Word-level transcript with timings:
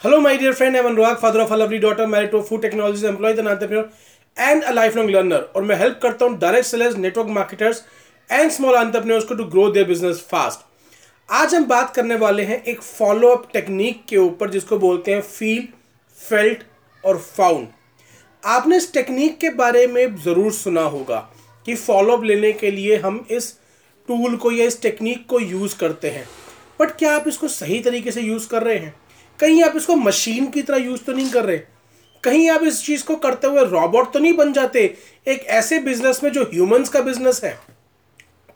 Hello, 0.00 0.20
my 0.20 0.36
dear 0.36 0.52
friend. 0.52 0.76
I'm 0.76 0.84
Anurag, 0.84 1.18
father 1.18 1.40
of 1.40 1.50
a 1.50 1.56
lovely 1.56 1.80
daughter, 1.80 2.06
married 2.06 2.30
to 2.30 2.36
a 2.36 2.42
food 2.44 2.62
technologies 2.62 3.02
employee, 3.02 3.36
an 3.36 3.48
entrepreneur, 3.48 3.90
and 4.36 4.62
a 4.62 4.72
lifelong 4.72 5.08
learner. 5.08 5.40
और 5.56 5.62
मैं 5.62 5.76
help 5.76 5.98
करता 6.02 6.24
हूँ 6.24 6.38
direct 6.38 6.66
sellers 6.66 6.96
network 6.96 7.28
marketers 7.28 7.82
and 8.30 8.50
small 8.50 8.74
entrepreneurs 8.74 9.24
को 9.24 9.34
to 9.34 9.44
grow 9.46 9.68
their 9.70 9.86
business 9.86 10.20
fast 10.30 10.60
आज 11.28 11.54
हम 11.54 11.66
बात 11.68 11.94
करने 11.94 12.14
वाले 12.16 12.42
हैं 12.42 12.62
एक 12.64 12.82
फॉलो 12.82 13.30
अप 13.36 13.48
टेक्निक 13.52 14.04
के 14.08 14.16
ऊपर 14.18 14.50
जिसको 14.50 14.78
बोलते 14.78 15.14
हैं 15.14 15.20
फील 15.22 15.66
फेल्ट 16.18 16.62
और 17.04 17.18
फाउंड 17.26 17.66
आपने 18.42 18.76
इस 18.76 18.92
टेक्निक 18.92 19.38
के 19.40 19.50
बारे 19.56 19.86
में 19.86 20.16
ज़रूर 20.24 20.52
सुना 20.52 20.82
होगा 20.94 21.18
कि 21.66 21.74
फॉलो 21.76 22.16
अप 22.16 22.24
लेने 22.24 22.52
के 22.62 22.70
लिए 22.70 23.00
हम 23.00 23.24
इस 23.30 23.52
टूल 24.08 24.36
को 24.36 24.52
या 24.52 24.66
इस 24.66 24.80
टेक्निक 24.82 25.26
को 25.26 25.40
यूज़ 25.40 25.76
करते 25.80 26.10
हैं 26.10 26.26
बट 26.80 26.96
क्या 26.98 27.16
आप 27.16 27.28
इसको 27.28 27.48
सही 27.50 27.80
तरीके 27.80 28.10
से 28.10 28.22
यूज़ 28.22 28.48
कर 28.48 28.62
रहे 28.62 28.78
हैं 28.78 28.94
कहीं 29.40 29.62
आप 29.62 29.76
इसको 29.76 29.96
मशीन 29.96 30.46
की 30.46 30.62
तरह 30.62 30.76
यूज़ 30.76 31.02
तो 31.02 31.12
नहीं 31.12 31.30
कर 31.30 31.44
रहे। 31.44 31.58
कहीं 32.24 32.48
आप 32.50 32.62
इस 32.62 32.82
चीज़ 32.84 33.04
को 33.04 33.16
करते 33.16 33.46
हुए 33.46 33.64
रॉबोट 33.64 34.12
तो 34.12 34.18
नहीं 34.18 34.32
बन 34.32 34.52
जाते। 34.52 34.82
एक 35.28 35.46
ऐसे 35.46 35.78
बिज़नेस 35.78 36.22
में 36.24 36.30
जो 36.32 36.42
ह्यूमंस 36.44 36.88
का 36.88 37.00
बिज़नेस 37.00 37.40
है। 37.44 37.58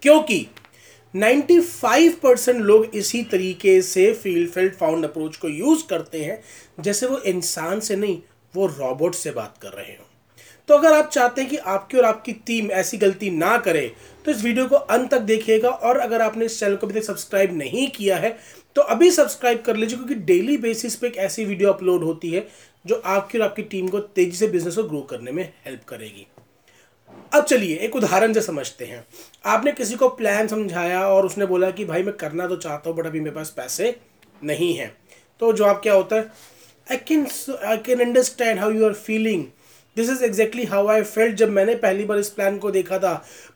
क्योंकि 0.03 0.47
95 1.15 2.15
परसेंट 2.23 2.61
लोग 2.61 2.95
इसी 2.95 3.23
तरीके 3.23 3.81
से 3.83 4.13
फ़ील्ड 4.13 4.51
फेल्ड 4.51 4.75
फाउंड 4.75 5.05
अप्रोच 5.05 5.37
को 5.37 5.49
यूज़ 5.49 5.83
करते 5.91 6.25
हैं, 6.25 6.43
जैसे 6.81 7.07
वो 7.07 7.19
इंसान 7.19 7.81
से 7.81 7.97
नहीं, 7.97 8.21
वो 8.55 8.67
रॉबोट 8.69 9.15
से 9.15 9.31
बात 9.31 9.55
कर 9.63 9.69
रहे 9.69 9.93
हो। 9.93 10.09
तो 10.69 10.75
अगर 10.75 10.93
आप 10.93 11.09
चाहते 11.09 11.41
हैं 11.41 11.51
कि 11.51 11.57
आपकी 11.57 11.97
और 11.99 12.05
आपकी 12.05 12.33
टीम 12.47 12.71
ऐसी 12.71 12.97
गलती 12.97 13.31
ना 13.31 13.57
करे 13.59 13.93
तो 14.25 14.31
इस 14.31 14.43
वीडियो 14.45 14.67
को 14.67 14.77
अंत 14.77 15.11
तक 15.11 15.21
देखिएगा। 15.21 15.69
और 15.69 15.99
अगर 15.99 16.23
आपने 16.23 16.45
इस 16.45 16.59
चैनल 16.61 16.77
को 16.77 16.87
अभी 16.87 17.01
तक 17.01 17.07
सब्सक्राइब 17.07 17.57
नहीं 17.59 17.89
किया 17.89 18.17
है 18.17 18.31
तो 18.77 18.83
अभी 18.83 19.11
सब्सक्राइब 19.11 19.63
कर 19.63 19.77
लीजिए, 19.77 19.97
क्योंकि 19.97 20.15
डेली 20.15 20.57
बेसिस 20.57 20.95
पे 20.97 21.07
एक 21.07 21.17
ऐसी 21.17 21.45
वीडियो 21.45 21.73
अपलोड 21.73 22.05
होती 22.05 22.31
है, 22.31 22.47
जो 22.87 23.03
आपकी 23.07 23.39
और 23.39 23.45
आपकी 23.45 23.63
टीम 23.63 23.89
को 23.89 24.01
तेज़ी 24.01 24.37
से 24.37 24.47
बिज़नेस 24.49 24.77
को 24.77 24.83
ग्रो 24.83 25.01
करने 25.01 25.33
में 25.33 25.43
हेल्प 25.67 25.85
करेगी। 25.89 26.27
अब 27.35 27.45
चलिए, 27.45 27.77
एक 27.77 27.97
उदाहरण 27.97 28.33
से 28.33 28.41
समझते 28.41 28.85
हैं। 28.85 29.05
आपने 29.47 29.73
किसी 29.73 29.95
को 29.95 30.09
प्लान 30.09 30.49
समझाया 30.49 31.07
और 31.09 31.27
उसने 31.27 31.47
बोला 31.47 31.71
कि, 31.71 31.85
भाई, 31.85 32.03
मैं 32.03 32.15
करना 32.17 32.47
तो 32.47 32.57
चाहता 32.57 32.91
हूँ 32.91 32.99
बट 32.99 33.07
अभी 33.07 33.21
मेरे 33.21 33.35
पास 33.37 33.51
पैसे 33.57 33.95
नहीं 34.45 34.75
हैं। 34.75 34.93
तो 35.41 35.53
जवाब 35.53 35.81
क्या 35.83 35.95
होता 35.95 36.17
है? 36.17 36.31
I 36.87 36.97
can 36.99 37.27
I 37.67 37.77
can 37.77 38.01
understand 38.01 38.59
how 38.59 38.71
you 38.71 38.87
are 38.87 38.93
feeling 38.93 39.45
this 39.97 40.11
is 40.11 40.23
exactly 40.25 40.65
how 40.65 40.87
I 40.89 41.03
felt 41.03 41.35
जब 41.37 41.51
मैंने 41.51 41.75
पहली 41.75 42.05
बार 42.05 42.19
इस 42.19 42.29
प्लान 42.31 42.59
को 42.59 42.71
देखा 42.71 42.99
था। 42.99 43.13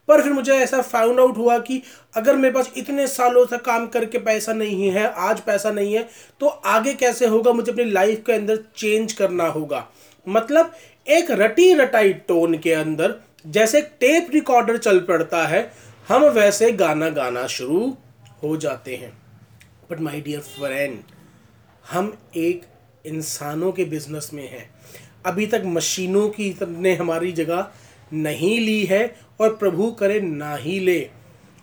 पर 0.09 0.23
फिर 0.23 0.33
मुझे 0.33 0.53
ऐसा 0.55 0.81
फाउंड 0.83 1.21
आउट 1.21 1.37
हुआ 1.37 1.59
कि 1.59 1.83
अगर 2.17 2.37
मेरे 2.37 2.55
पास 2.55 2.73
इतने 2.77 3.07
सालों 3.07 3.45
से 3.47 3.59
काम 3.59 3.87
करके 3.87 4.19
पैसा 4.19 4.53
नहीं 4.53 4.91
है, 4.91 5.07
आज 5.09 5.41
पैसा 5.41 5.71
नहीं 5.71 5.95
है 5.95 6.09
तो 6.41 6.47
आगे 6.47 6.95
कैसे 6.95 7.27
होगा? 7.27 7.53
मुझे 7.53 7.73
अपनी 7.73 7.85
लाइफ 7.85 8.23
के 8.27 8.33
अंदर 8.33 8.65
चेंज 8.77 9.13
करना 9.13 9.47
होगा। 9.47 9.87
मतलब 10.27 10.73
एक 11.07 11.31
रटी 11.31 11.73
रटाई 11.75 12.13
टोन 12.29 12.59
के 12.59 12.73
अंदर, 12.73 13.15
जैसे 13.47 13.81
टेप 14.01 14.31
रिकॉर्डर 14.35 14.77
चल 14.77 14.99
पड़ता 15.01 15.47
है, 15.47 15.71
हम 16.09 16.25
वैसे 16.25 16.71
गाना 16.73 17.09
गाना 17.11 17.47
शुरू 17.47 17.97
हो 18.43 18.57
जाते 18.57 18.97
हैं। 18.97 19.13
बट 19.91 20.01
माई 20.01 20.21
डियर 20.21 20.41
फ्रेंड 20.41 20.99
हम 21.91 22.17
एक 22.37 22.63
इंसानों 23.05 23.73
के 23.73 23.85
बिज़नेस 23.85 24.31
में 24.35 24.49
हैं। 24.51 24.69
अभी 25.27 25.47
तक 25.47 25.63
मशीनों 25.67 26.29
की 26.29 26.55
ने 26.63 26.95
हमारी 26.95 27.33
जगह 27.33 27.69
नहीं 28.13 28.59
ली 28.61 28.85
है 28.85 29.05
और 29.41 29.55
प्रभु 29.57 29.91
करे 29.93 30.21
ना 30.21 30.55
ही 30.57 30.79
ले। 30.81 30.99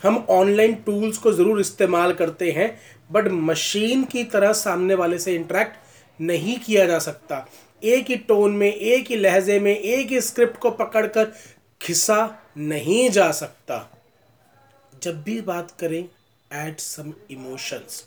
हम 0.02 0.26
ऑनलाइन 0.32 0.74
टूल्स 0.86 1.18
को 1.18 1.32
ज़रूर 1.34 1.60
इस्तेमाल 1.60 2.14
करते 2.14 2.52
हैं 2.52 2.70
बट 3.12 3.28
मशीन 3.32 4.04
की 4.04 4.24
तरह 4.26 4.54
सामने 4.54 4.96
वाले 4.96 5.20
से 5.20 5.36
इंटरेक्ट 5.36 5.76
नहीं 6.20 6.58
किया 6.60 6.86
जा 6.86 7.00
सकता। 7.00 7.46
एक 7.84 8.10
ही 8.10 8.16
टोन 8.18 8.52
में, 8.52 8.72
एक 8.72 9.08
ही 9.10 9.16
लहजे 9.16 9.60
में, 9.60 9.76
एक 9.76 10.10
ही 10.10 10.22
स्क्रिप्ट 10.22 10.58
को 10.58 10.72
पकड़कर 10.72 11.32
खिसा 11.82 12.38
नहीं 12.58 13.10
जा 13.10 13.32
सकता। 13.32 13.90
जब 15.04 15.24
भी 15.24 15.40
बात 15.42 15.72
करें 15.80 16.04
add 16.52 16.78
some 16.80 17.14
emotions 17.32 18.04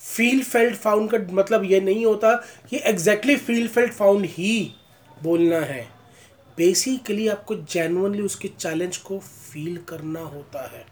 feel 0.00 0.42
felt 0.42 0.76
found 0.76 1.10
का 1.10 1.18
मतलब 1.32 1.64
ये 1.64 1.80
नहीं 1.80 2.04
होता 2.06 2.34
कि 2.70 2.80
एग्जैक्टली 2.86 3.36
फील 3.36 3.68
फेल्ट 3.68 3.92
फाउंड 3.92 4.24
ही 4.28 4.70
बोलना 5.22 5.60
है। 5.62 5.86
बेसिकली 6.58 7.26
आपको 7.28 7.54
जेनुअनली 7.54 8.22
उसके 8.22 8.48
चैलेंज 8.50 8.96
को 8.96 9.18
फील 9.18 9.76
करना 9.88 10.20
होता 10.20 10.66
है। 10.68 10.84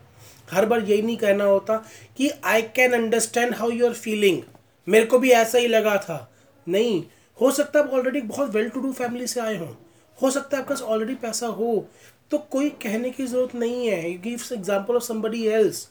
हर 0.49 0.67
बार 0.67 0.83
यही 0.83 1.03
नहीं 1.03 1.17
कहना 1.17 1.45
होता 1.45 1.77
कि 2.17 2.31
I 2.45 2.62
can 2.77 2.93
understand 2.93 3.55
how 3.55 3.71
you 3.71 3.87
are 3.87 3.93
feeling 3.95 4.41
मेरे 4.87 5.06
को 5.06 5.19
भी 5.19 5.31
ऐसा 5.33 5.59
ही 5.59 5.69
लगा 5.69 5.97
था। 5.99 6.28
नहीं, 6.67 7.03
हो 7.39 7.50
सकता 7.50 7.81
आप 7.81 7.91
ऑलरेडी 7.91 8.21
बहुत 8.23 8.55
वेल 8.55 8.69
टू 8.69 8.81
डू 8.81 8.93
फैमिली 8.93 9.27
से 9.27 9.41
आए 9.41 9.56
हों। 9.59 9.73
हो 10.19 10.31
सकता 10.31 10.56
है 10.56 10.62
आपके 10.62 10.75
पास 10.75 10.83
ऑलरेडी 10.83 11.15
पैसा 11.17 11.47
हो। 11.49 11.87
तो 12.31 12.39
कोई 12.50 12.69
कहने 12.83 13.11
की 13.11 13.27
ज़रूरत 13.27 13.55
नहीं 13.55 13.87
है। 13.89 14.12
Gives 14.21 14.53
example 14.53 14.97
of 14.97 15.03
somebody 15.03 15.47
else 15.49 15.89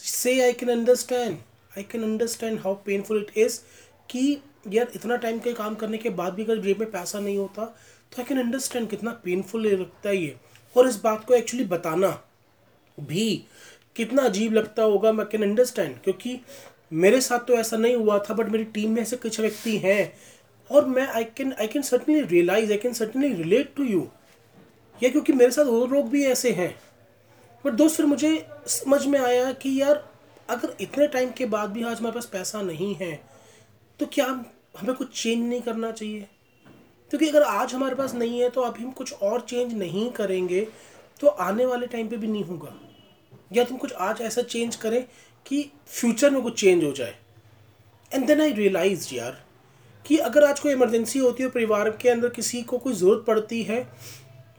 से 0.00 0.40
I 0.42 0.52
can 0.52 0.70
understand 0.70 1.36
I 1.76 1.82
can 1.82 2.02
understand 2.02 2.58
how 2.60 2.74
painful 2.86 3.18
it 3.18 3.38
is 3.38 3.58
कि 4.10 4.40
यार 4.68 4.90
इतना 4.94 5.16
टाइम 5.16 5.38
के 5.38 5.52
काम 5.52 5.74
करने 5.74 5.98
के 5.98 6.10
बाद 6.12 6.32
भी 6.34 6.44
अगर 6.44 6.58
जेब 6.62 6.80
में 6.80 6.90
पैसा 6.90 7.18
नहीं 7.20 7.36
होता 7.38 7.74
तो 8.12 8.22
आई 8.22 8.24
कैन 8.24 8.38
अंडरस्टैंड 8.38 8.88
कितना 8.90 9.10
पेनफुल 9.24 9.66
लगता 9.66 10.08
है 10.08 10.16
ये। 10.16 10.36
और 10.76 10.88
इस 10.88 10.96
बात 11.02 11.24
को 11.24 11.34
एक्चुअली 11.34 11.64
बताना 11.66 12.08
भी 12.98 13.44
कितना 13.96 14.22
अजीब 14.22 14.52
लगता 14.52 14.82
होगा, 14.82 15.12
मैं 15.12 15.26
कैन 15.26 15.42
अंडरस्टैंड 15.42 15.96
क्योंकि 16.00 16.40
मेरे 16.94 17.20
साथ 17.20 17.38
तो 17.38 17.54
ऐसा 17.54 17.76
नहीं 17.76 17.94
हुआ 17.96 18.18
था 18.20 18.34
बट 18.34 18.48
मेरी 18.48 18.64
टीम 18.66 18.94
में 18.94 19.00
ऐसे 19.02 19.16
कुछ 19.16 19.40
व्यक्ति 19.40 19.76
हैं। 19.78 20.12
और 20.70 20.86
मैं 20.86 21.06
I 21.08 21.24
can 21.26 21.52
I 21.52 21.66
can 21.66 21.82
certainly 21.82 22.20
realise 22.22 22.72
I 22.72 22.78
can 22.78 22.92
certainly 22.92 23.32
relate 23.34 23.72
to 23.76 23.84
you 23.84 24.06
या 25.00 25.08
क्योंकि 25.10 25.32
मेरे 25.32 25.50
साथ 25.50 25.66
और 25.66 25.90
लोग 25.90 26.08
भी 26.10 26.24
ऐसे 26.26 26.52
हैं। 26.52 26.74
बट 27.64 27.72
दोस्त, 27.72 27.96
फिर 27.96 28.06
मुझे 28.06 28.46
समझ 28.68 29.06
में 29.06 29.18
आया 29.20 29.52
कि 29.52 29.80
यार, 29.80 30.04
अगर 30.48 30.76
इतने 30.80 31.06
टाइम 31.08 31.30
के 31.30 31.46
बाद 31.46 31.70
भी 31.70 31.82
आज 31.82 31.98
हमारे 31.98 32.14
पास 32.14 32.26
पैसा 32.26 32.62
नहीं 32.62 32.94
है 32.94 33.14
तो 34.00 34.06
क्या 34.06 34.26
हमें 34.78 34.94
कुछ 34.96 35.22
चेंज 35.22 35.48
नहीं 35.48 35.60
करना 35.62 35.90
चाहिए? 35.92 36.26
क्योंकि 37.10 37.28
अगर 37.28 37.42
आज 37.42 37.74
हमारे 37.74 37.94
पास 37.94 38.14
नहीं 38.14 38.40
है 38.40 38.48
तो 38.50 38.60
अभी 38.60 38.82
हम 38.84 38.90
कुछ 38.92 39.12
और 39.14 39.40
चेंज 39.40 39.72
नहीं 39.74 40.10
करेंगे 40.12 40.66
तो 41.20 41.26
आने 41.26 41.66
वाले 41.66 41.86
टाइम 41.86 42.08
पे 42.08 42.16
भी 42.16 42.26
नहीं 42.26 42.44
होगा। 42.44 42.74
या 43.52 43.64
तुम 43.64 43.76
कुछ 43.76 43.92
आज 43.92 44.20
ऐसा 44.20 44.42
चेंज 44.44 44.76
करें 44.76 45.04
कि 45.46 45.70
फ्यूचर 45.88 46.30
में 46.30 46.40
कुछ 46.42 46.60
चेंज 46.60 46.84
हो 46.84 46.92
जाए। 46.92 47.14
एंड 48.12 48.26
देन 48.26 48.40
आई 48.40 48.52
रियलाइज़ 48.52 49.08
यार, 49.14 49.36
कि 50.04 50.16
अगर 50.18 50.44
आज 50.44 50.60
कोई 50.60 50.72
इमरजेंसी 50.72 51.18
होती 51.18 51.42
है 51.42 51.48
परिवार 51.50 51.90
के 51.92 52.08
अंदर 52.08 52.28
किसी 52.30 52.62
को 52.62 52.78
कोई 52.78 52.92
ज़रूरत 52.94 53.24
पड़ती 53.26 53.62
है 53.62 53.82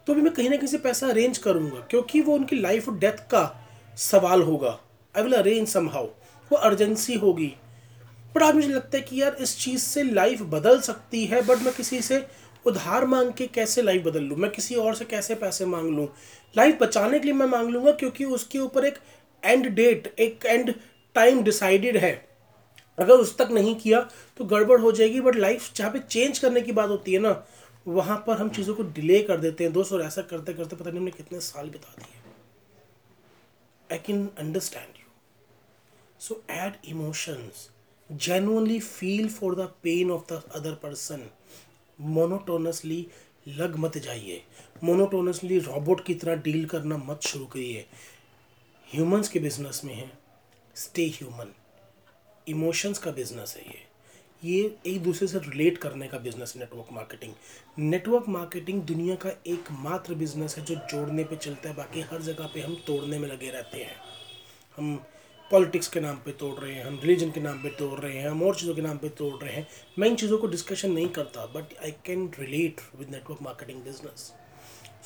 तो 0.08 0.14
भी 0.14 0.22
मैं 0.22 0.34
कहीं 0.34 0.50
ना 0.50 0.58
कहीं 0.58 0.68
से 0.68 0.78
पैसा 0.80 1.08
अरेंज 1.08 1.38
करूँगा, 1.38 1.80
क्योंकि 1.82 2.22
वो 2.22 2.36
उनकी 2.36 2.56
लाइफ 2.56 2.90
और 2.90 2.98
डेथ 2.98 3.28
का 3.32 3.44
सवाल 3.98 4.42
होगा। 4.42 4.80
I 5.16 5.24
will 5.24 5.34
arrange 5.34 5.68
some 5.68 5.90
how 5.90 6.06
वो 6.52 6.58
अर्जेंसी 6.58 7.16
होगी। 7.16 7.54
बट 8.36 8.44
आज 8.44 8.56
मुझे 8.56 8.68
लगता 8.68 8.98
है 8.98 9.04
कि 9.04 9.22
यार 9.22 9.36
इस 9.42 9.58
चीज़ 9.60 9.82
से 9.82 10.04
लाइफ 10.04 10.42
बदल 10.50 10.80
सकती 10.82 11.26
है 11.26 11.42
बट 11.42 11.60
मैं 11.60 11.74
किसी 11.76 12.02
से 12.02 12.26
उधार 12.66 13.06
मांग 13.06 13.32
के 13.34 13.48
कैसे 13.48 13.82
लाइफ 13.82 14.04
बदल 14.06 14.24
लूँ? 14.24 14.38
मैं 14.38 14.50
किसी 14.52 14.76
और 14.76 14.96
से 14.96 15.06
कैसे 15.06 15.36
पैसे 15.36 15.66
मांग 15.66 15.90
लूँ? 15.90 16.08
लाइफ 16.56 16.78
बचाने 16.82 17.20
के 17.20 17.26
लिए 17.26 17.34
मैं 17.34 17.46
मांग 17.48 17.70
लूँगा 17.70 17.92
क्योंकि 17.92 18.26
उसके 18.28 18.60
ऊपर 18.60 18.86
एक 18.86 18.98
एंड 19.44 19.68
डेट 19.76 20.14
एक 20.20 20.46
एंड 20.46 20.74
टाइम 21.16 21.42
डिसाइडेड 21.44 21.98
है। 21.98 22.14
अगर 22.98 23.14
उस 23.14 23.38
तक 23.38 23.50
नहीं 23.52 23.76
किया 23.76 24.00
तो 24.38 24.46
गड़बड़ 24.46 24.80
हो 24.82 24.92
जाएगी 24.92 25.22
बट 25.22 25.36
लाइफ 25.36 25.74
जहाँ 25.76 25.92
पे 25.92 26.00
चेंज 26.00 26.40
करने 26.40 26.62
की 26.62 26.72
बात 26.72 26.90
होती 26.90 27.14
है 27.14 27.20
ना, 27.20 27.44
वहाँ 27.88 28.18
पर 28.28 28.38
हम 28.38 28.50
चीज़ों 28.50 28.76
को 28.76 28.84
डिले 28.84 29.22
कर 29.24 29.38
देते 29.38 29.64
हैं 29.64 29.74
दोस्त, 29.74 29.94
और 29.94 30.02
ऐसा 30.02 30.22
करते 30.22 30.54
करते 30.54 30.76
पता 30.76 30.90
नहीं 30.90 31.00
हमने 31.00 31.12
कितने 31.12 31.40
साल 31.42 31.70
बिता 31.70 31.94
दिए। 31.98 32.22
I 33.90 33.98
can 34.06 34.30
understand 34.40 34.98
you 34.98 35.06
so 36.20 36.42
add 36.52 36.74
emotions 36.88 37.70
genuinely 38.10 38.80
feel 38.80 39.30
for 39.30 39.56
the 39.56 39.68
pain 39.82 40.10
of 40.10 40.26
the 40.28 40.42
other 40.52 40.76
person 40.78 41.30
monotonously 42.00 43.06
लग 43.48 43.76
मत 43.80 43.98
जाइए 43.98 44.42
मोनोटोनसली 44.84 45.58
रॉबोट 45.60 46.06
की 46.06 46.14
तरह 46.14 46.36
डील 46.44 46.66
करना 46.66 46.98
मत 47.00 47.28
शुरू 47.28 47.46
करिए 47.46 47.86
ह्यूमंस 48.88 49.30
के 49.30 49.40
बिज़नेस 49.40 49.82
में 49.86 49.94
है 49.94 50.12
स्टे 50.76 51.06
ह्यूमन 51.16 51.52
इमोशंस 52.48 53.00
का 53.00 53.12
बिज़नेस 53.12 53.56
है 53.58 53.64
ये 53.66 53.88
ये 54.44 54.64
एक 54.88 55.02
दूसरे 55.04 55.28
से 55.28 55.40
रिलेट 55.40 55.78
करने 55.78 56.08
का 56.08 56.18
business 56.18 56.54
network 56.58 56.94
marketing 56.94 57.34
network 57.80 58.28
marketing 58.30 58.82
दुनिया 58.84 59.16
का 59.24 59.30
एकमात्र 59.48 60.16
बिज़नेस 60.16 60.58
है 60.58 60.64
जो 60.66 60.76
जोड़ने 60.92 61.24
पे 61.24 61.36
चलता 61.36 61.70
है 61.70 61.76
बाकी 61.76 62.02
हर 62.12 62.22
जगह 62.22 62.50
पे 62.54 62.62
हम 62.62 62.76
तोड़ने 62.88 63.20
में 63.20 63.28
लगे 63.30 63.50
रहते 63.50 63.84
हैं 63.84 63.96
हम 64.78 65.00
पॉलिटिक्स 65.52 65.88
के 65.88 66.00
नाम 66.00 66.16
पे 66.26 66.32
तोड़ 66.40 66.54
रहे 66.60 66.74
हैं, 66.74 66.84
हम 66.86 67.00
रिलीजन 67.04 67.32
के 67.32 67.40
नाम 67.42 67.62
पे 67.62 67.70
तोड़ 67.78 68.00
रहे 68.00 68.18
हैं, 68.18 68.28
हम 68.30 68.42
और 68.44 68.56
चीज़ों 68.56 68.74
के 68.76 68.82
नाम 68.82 68.98
पे 68.98 69.10
तोड़ 69.20 69.34
रहे 69.44 69.54
हैं। 69.54 69.68
मैं 70.00 70.08
इन 70.08 70.16
चीज़ों 70.16 70.38
को 70.38 70.48
डिस्कशन 70.48 70.92
नहीं 70.92 71.08
करता 71.18 71.46
but 71.56 71.74
I 71.84 71.92
can 72.06 72.30
relate 72.40 72.82
with 73.00 73.10
network 73.12 73.42
marketing 73.42 73.82
business 73.84 74.32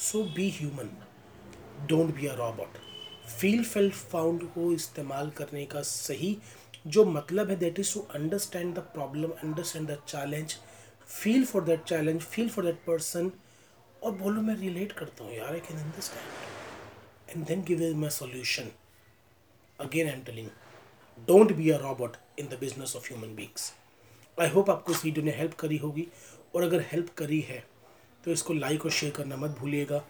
so 0.02 0.24
be 0.36 0.50
human 0.58 0.90
don't 1.90 2.14
be 2.16 2.28
a 2.28 2.34
robot 2.36 2.78
feel 3.40 3.64
fail 3.64 3.90
found 3.92 4.44
को 4.54 4.72
इस्तेमाल 4.74 5.30
करने 5.38 5.66
का 5.66 5.82
सही, 5.84 6.38
जो 6.88 7.06
मतलब 7.06 7.50
है 7.50 7.56
that 7.56 7.80
is 7.80 7.94
to 7.94 8.00
understand 8.16 8.76
the 8.76 8.80
problem 8.94 9.32
understand 9.44 9.90
the 9.92 9.98
challenge 10.08 10.56
feel 11.08 11.46
for 11.46 11.64
that 11.64 11.84
challenge 11.84 12.22
feel 12.22 12.50
for 12.50 12.66
that 12.66 12.86
person 12.88 13.32
और 14.04 14.12
बोलो 14.12 14.42
मैं 14.42 14.56
रिलेट 14.60 14.92
करता 14.92 15.24
हूँ, 15.24 15.34
यार 15.34 15.54
I 15.54 15.60
can 15.60 15.78
understand 15.80 17.36
and 17.36 17.46
then 17.48 17.64
give 17.68 17.98
my 17.98 18.10
solution 18.12 18.72
again 19.80 20.08
I 20.08 20.14
am 20.14 20.22
telling 20.24 20.48
don't 21.28 21.52
be 21.52 21.70
a 21.70 21.78
robot 21.78 22.18
in 22.40 22.48
the 22.48 22.58
business 22.60 22.96
of 22.96 23.08
human 23.08 23.36
beings 23.36 23.72
I 24.38 24.50
hope 24.50 24.70
आपको 24.70 24.92
इस 24.92 25.04
video 25.06 25.26
ने 25.26 25.32
help 25.32 25.54
करी 25.60 25.78
होगी। 25.78 26.08
और 26.56 26.64
अगर 26.64 26.82
हेल्प 26.92 27.10
करी 27.18 27.40
है 27.42 27.64
तो 28.24 28.32
इसको 28.32 28.54
लाइक 28.54 28.86
और 28.86 28.92
शेयर 28.92 29.12
करना 29.14 29.36
मत 29.38 29.58
भूलिएगा। 29.60 30.04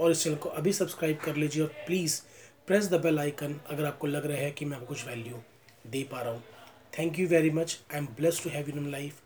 और 0.00 0.10
इस 0.10 0.22
चैनल 0.24 0.36
को 0.36 0.48
अभी 0.50 0.72
सब्सक्राइब 0.72 1.18
कर 1.24 1.36
लीजिए 1.36 1.62
और 1.62 1.68
please 1.86 2.20
press 2.66 2.88
the 2.90 3.00
bell 3.02 3.18
icon 3.18 3.60
अगर 3.66 3.84
आपको 3.84 4.06
लग 4.06 4.26
रहा 4.26 4.38
है 4.38 4.50
कि 4.50 4.64
मैं 4.64 4.76
आपको 4.76 4.86
कुछ 4.86 5.06
वैल्यू 5.06 5.42
दे 5.86 6.02
पा 6.12 6.20
रहा 6.20 6.32
हूँ। 6.32 6.42
Thank 6.98 7.18
you 7.18 7.28
very 7.28 7.50
much 7.50 7.78
I 7.92 7.98
am 7.98 8.06
bless 8.16 8.42
to 8.44 8.50
have 8.50 8.68
in 8.70 8.90
life 8.90 9.20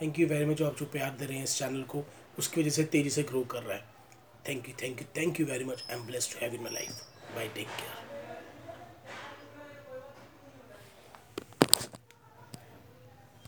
thank 0.00 0.18
you 0.18 0.26
very 0.28 0.44
much 0.44 0.62
आप 0.62 0.78
जो 0.78 0.86
प्यार 0.86 1.16
दे 1.18 1.26
रहे 1.26 1.36
हैं 1.36 1.44
इस 1.44 1.58
चैनल 1.58 1.82
को, 1.84 2.04
उसकी 2.38 2.60
वजह 2.60 2.70
से 2.70 2.84
तेज़ी 2.86 3.10
से 3.10 3.22
ग्रो 3.22 3.44
कर 3.44 3.62
रहा 3.62 3.76
है। 3.76 3.84
Thank 4.48 4.68
you 4.68 4.74
thank 4.82 5.00
you 5.00 5.06
thank 5.16 5.40
you 5.40 5.46
very 5.46 5.64
much 5.64 5.84
I 5.90 5.96
am 5.96 6.06
bless 6.06 6.32
to 6.32 6.44
have 6.44 6.54
in 6.54 6.62
my 6.62 6.74
life 6.74 7.34
bye 7.36 7.48
take 7.48 7.66
care 7.68 8.05